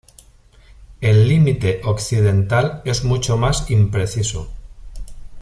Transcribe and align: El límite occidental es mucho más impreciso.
El 0.99 1.27
límite 1.27 1.81
occidental 1.83 2.81
es 2.85 3.03
mucho 3.03 3.37
más 3.37 3.69
impreciso. 3.69 4.51